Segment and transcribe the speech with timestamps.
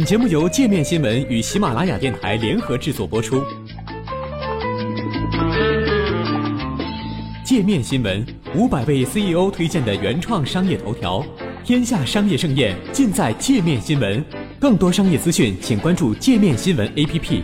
[0.00, 3.44] 本节目由界面新闻与喜马拉雅电台联合制作播出。
[7.44, 8.26] 界面新闻
[8.56, 11.22] 五百位 CEO 推荐的原创商业头条，
[11.66, 14.24] 天下商业盛宴尽在界面新闻。
[14.58, 17.42] 更多商业资讯，请关注界面新闻 APP。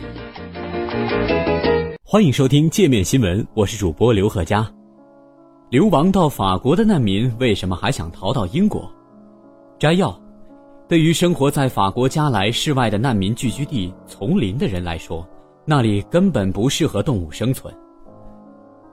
[2.04, 4.66] 欢迎收听界面新闻，我是主播刘贺佳。
[5.68, 8.90] 流亡到法国的难民为什么还想逃到英国？
[9.78, 10.18] 摘要：
[10.88, 15.26] 对于生活在法国加莱市外的难民聚居地丛林的人来说，
[15.64, 17.74] 那里根本不适合动物生存。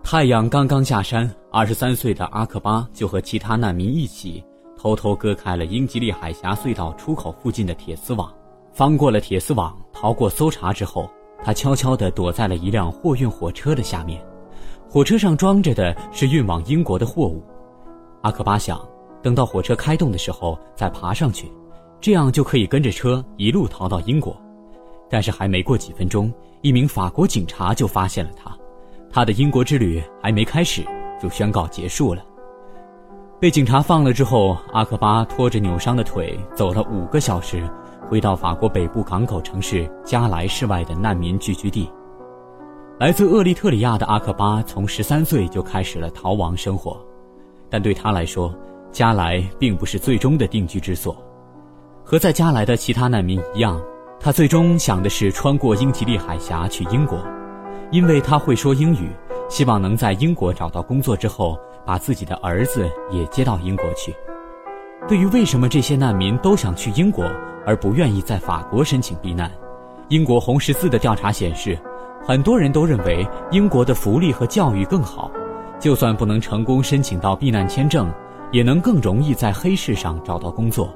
[0.02, 4.44] 太阳刚刚下山，二十三岁的阿克巴就和其他难民一起，
[4.76, 8.34] 偷偷割开了英吉利海峡隧道出口附近的铁丝网，
[8.74, 11.08] 翻过了铁丝网，逃过搜查之后，
[11.44, 14.20] 他悄悄地躲在了一辆货运火车的下面。
[14.90, 17.44] 火车上装着的是运往英国的货物。
[18.24, 18.84] 阿克巴想，
[19.22, 21.52] 等到火车开动的时候再爬上去，
[22.04, 24.36] 这样就可以跟着车一路逃到英国。
[25.10, 26.30] 但是还没过几分钟，
[26.62, 28.54] 一名法国警察就发现了他。
[29.10, 30.84] 他的英国之旅还没开始，
[31.22, 32.22] 就宣告结束了。
[33.40, 37.66] 被警察放了之后，阿克巴拖着扭伤的腿走了五个小时，
[38.10, 41.90] 回到法国北部港口城市加莱市外的难民聚居地。
[43.00, 47.00] 来自厄立特里亚的阿克巴从十三岁就开始了逃亡生活，
[47.70, 48.54] 但对他来说，
[48.92, 51.16] 加莱并不是最终的定居之所。
[52.04, 53.82] 和在加来的其他难民一样，
[54.20, 57.18] 他最终想的是穿过英吉利海峡去英国。
[57.92, 59.10] 因为他会说英语，
[59.50, 64.14] 希望能在英国找到工作之后，把自己的儿子也接到英国去。
[65.08, 67.26] 对于为什么这些难民都想去英国
[67.66, 69.52] 而不愿意在法国申请避难，
[70.10, 71.78] 英国红十字的调查显示，
[72.26, 75.30] 很多人都认为英国的福利和教育更好，
[75.80, 78.12] 就算不能成功申请到避难签证，
[78.52, 80.94] 也能更容易在黑市上找到工作。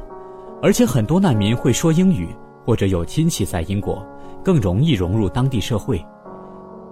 [0.61, 2.27] 而且很多难民会说英语，
[2.65, 4.05] 或者有亲戚在英国，
[4.43, 6.03] 更容易融入当地社会。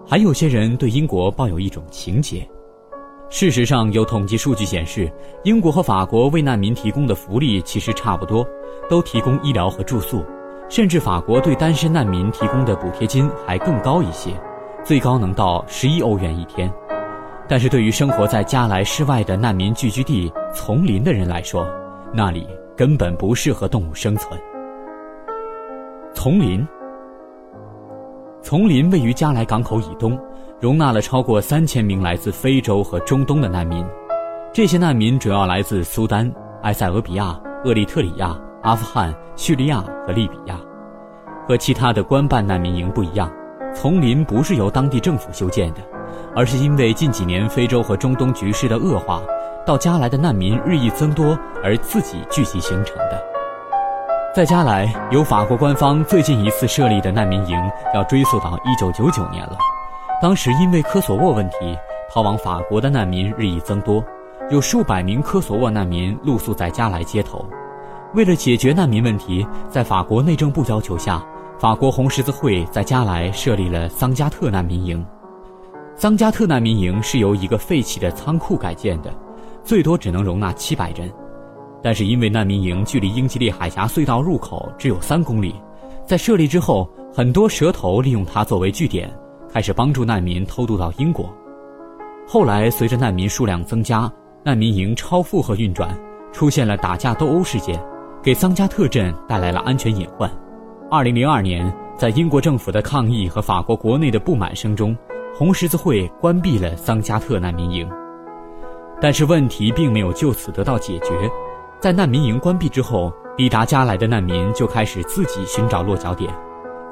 [0.07, 2.47] 还有些人对英国抱有一种情结。
[3.27, 5.11] 事实上，有统计数据显示，
[5.43, 8.45] 英国和法国为难民提供的福利其实差不多，
[8.87, 10.23] 都提供医疗和住宿，
[10.69, 14.31] 甚至法国对单身难民提供的补贴金还更高一些，
[14.83, 16.71] 最高能到十一欧元一天。
[17.47, 21.67] 但是对于生活在加莱市外的难民聚居地丛林的人来说，
[22.13, 24.39] 那里根本不适合动物生存。
[26.13, 26.65] 丛林。
[28.41, 30.19] 丛林位于加莱港口以东，
[30.59, 33.85] 容纳了超过三千名来自非洲和中东的难民。
[34.53, 36.31] 这些难民主要来自苏丹、
[36.61, 40.59] 埃塞俄比亚、厄立特里亚、阿富汗、叙利亚和利比亚。
[41.47, 43.31] 和其他的官办难民营不一样，
[43.73, 45.81] 丛林不是由当地政府修建的，
[46.35, 49.21] 而是因为近几年非洲和中东局势的恶化，
[49.65, 53.21] 到加来的难民日益增多而自己聚集形成的。
[54.33, 57.57] 在加来，由法国官方最近一次设立的难民营
[57.93, 59.57] 要追溯到1999年了。
[60.21, 61.75] 当时因为科索沃问题，
[62.11, 64.03] 逃往法国的难民日益增多，
[64.51, 67.43] 有数百名科索沃难民露宿在加来街头。
[68.13, 71.23] 为了解决难民问题，在法国内政部要求下，
[71.57, 75.03] 法国红十字会在加来设立了桑加特难民营。
[75.95, 79.13] 桑加特难民营是由一个废弃的仓库改建的，
[79.65, 81.11] 最多只能容纳700人。
[81.83, 85.53] 但是因为难民营距离英吉利海峡隧道入口只有三公里，
[86.05, 89.11] 在设立之后，很多蛇头利用它作为据点，
[89.51, 91.31] 开始帮助难民偷渡到英国。
[92.27, 94.11] 后来随着难民数量增加，
[94.43, 95.95] 难民营超负荷运转，
[96.31, 97.79] 出现了打架斗殴事件，
[98.23, 100.31] 给桑加特镇带来了安全隐患。
[100.89, 104.97] 二零零二年，在英国政府的抗议和法国国内的不满声中，
[105.35, 107.87] 红十字会关闭了桑加特难民营。
[109.01, 111.09] 但是问题并没有就此得到解决。
[111.79, 116.33] 在难民营关闭之后，抵达加来的难民就开始自己寻找落脚点。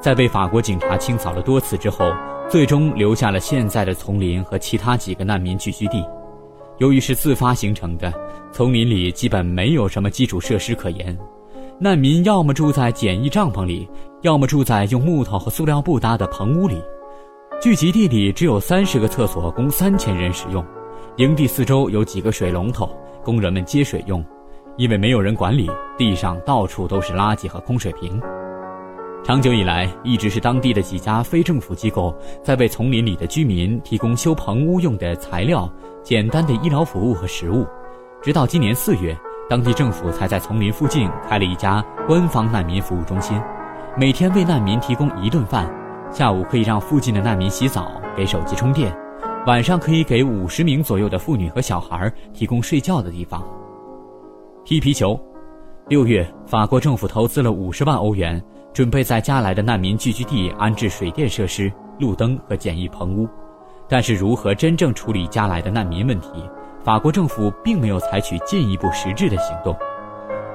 [0.00, 2.12] 在被法国警察清扫了多次之后，
[2.48, 6.04] 最终留下了现在的丛林和其他几个难民聚居地。
[6.78, 8.12] 由于是自发形成的，
[8.52, 11.16] 丛林里基本没有什么基础设施可言。
[11.78, 13.88] 难民要么住在简易帐篷里，
[14.20, 16.80] 要么住在用木头和塑料布搭的棚屋里。
[17.60, 20.64] 聚集地里只有三十个厕所供三千人使用，
[21.16, 22.90] 营地四周有几个水龙头
[23.22, 24.24] 供人们接水用。
[24.76, 28.20] 因为没有人管理，地上到处都是垃圾和空水瓶。
[29.22, 32.12] 长久以来，一直是当地的几家非政府机构
[32.42, 35.72] 在为丛林里的居民提供修棚屋用的材料、
[36.02, 37.64] 简单的医疗服务和食物。
[38.20, 39.16] 直到今年四月，
[39.48, 43.40] 当地政府才在丛林附近开了一家官方难民服务中心，
[43.96, 45.72] 每天为难民提供一顿饭，
[46.10, 48.92] 下午可以让附近的难民洗澡、给手机充电，
[49.46, 53.46] 晚上可以给五十名左右的妇女和小孩提供睡觉的地方。
[54.64, 55.20] 踢皮球，
[55.86, 58.42] 六月，法国政府投资了五十万欧元，
[58.72, 63.28] 准备在加来的难民聚居地安置水电设施、路灯和简易棚屋。
[63.86, 66.28] 但是，如何真正处理加来的难民问题，
[66.82, 69.76] 法国政府并没有采取进一步实质的行动。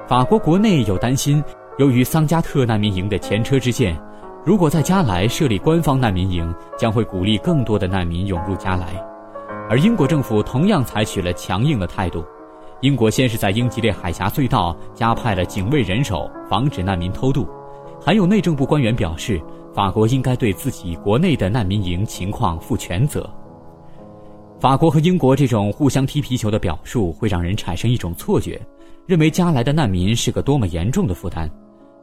[0.07, 1.43] 法国国内有担心，
[1.77, 3.95] 由于桑加特难民营的前车之鉴，
[4.45, 8.87] 如果在加来设立官方难民营，将会鼓励更多的难民涌入加来。
[9.69, 12.23] 而英国政府同样采取了强硬的态度。
[12.81, 17.45] 英国先是在英吉利海峡隧道加派了警卫人手，防止难民偷渡。
[18.01, 19.39] 还有内政部官员表示，
[19.73, 23.29] 法国应该对自己国内的难民营情况负全责。
[24.57, 28.59] 法国和英国这种互相踢皮球的表述，会让人产生一种错觉，
[29.05, 31.49] 认为加来的难民是个多么严重的负担。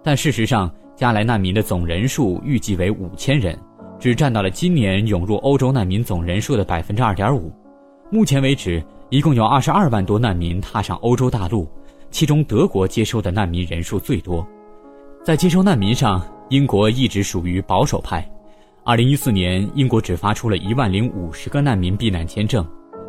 [0.02, 3.56] 但事实上，加来难民的总人数预计为五千人。
[3.98, 7.50] 只占到了今年涌入欧洲难民总人数的百分之二点五。
[8.10, 11.66] 目前为止，一共有二十二万多难民踏上欧洲大陆，
[12.10, 14.46] 其中德国接收的难民人数最多。
[15.24, 18.30] 在接收难民上，英国一直属于保守派。
[18.84, 22.64] 二零一四年，英国只发出了一万零五十个难民避难签证，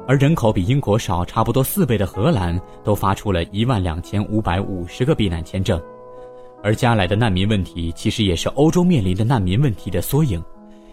[0.07, 5.79] 而人口比英国少差不多四倍的荷兰，都发出了一万两千五百五十个避难签证。
[6.63, 10.43] 而加来的难民问题，其实也是欧洲面临的难民问题的缩影。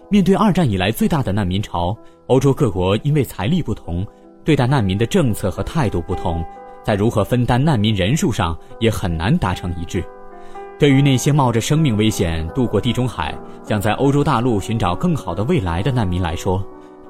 [0.09, 1.95] 面对二战以来最大的难民潮，
[2.27, 4.05] 欧洲各国因为财力不同，
[4.43, 6.45] 对待难民的政策和态度不同，
[6.83, 10.03] 在如何分担难民人数上也很难达成一致。
[10.77, 13.33] 对于那些冒着生命危险渡过地中海，
[13.63, 16.63] 想在欧洲大陆寻找更好的未来的难民来说，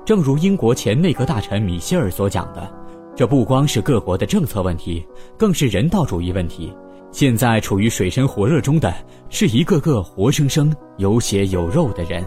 [0.06, 2.72] 正如英国前内阁大臣米歇尔所讲的，
[3.16, 5.06] 这不光是各国的政策问题，
[5.36, 6.72] 更是人道主义问题。
[7.16, 8.94] 现在处于水深火热中的
[9.30, 12.22] 是一个个活生生有血有肉的人。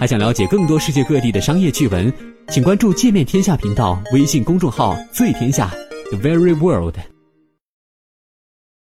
[0.00, 2.10] 还想了解更多世界各地的商业趣闻，
[2.48, 5.70] 请关注“界面天下”频道微信公众号“最天下
[6.10, 6.96] ”，The Very World。